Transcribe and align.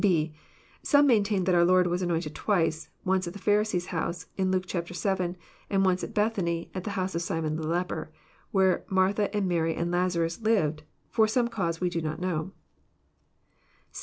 (6) 0.03 0.29
Some 0.81 1.05
maintain 1.05 1.43
that 1.43 1.53
our 1.53 1.63
Lord 1.63 1.85
was 1.85 2.01
anointed 2.01 2.33
twice: 2.33 2.89
once 3.05 3.27
at 3.27 3.33
the 3.33 3.39
Pharisee's 3.39 3.85
house, 3.93 4.25
{\n 4.35 4.49
Luke 4.49 4.67
vii.,) 4.67 5.35
and 5.69 5.85
once 5.85 6.03
at 6.03 6.15
Bethany, 6.15 6.71
at 6.73 6.83
the 6.85 6.89
house 6.97 7.13
of 7.13 7.21
Simon 7.21 7.55
the 7.55 7.67
leper, 7.67 8.09
where 8.49 8.83
Martha 8.89 9.31
and 9.37 9.47
Mary 9.47 9.75
and 9.75 9.91
Lazarus 9.91 10.41
lived, 10.41 10.81
for 11.11 11.27
some 11.27 11.49
cause 11.49 11.79
which 11.79 11.93
we 11.95 12.01
do 12.01 12.07
not 12.07 12.19
know. 12.19 12.51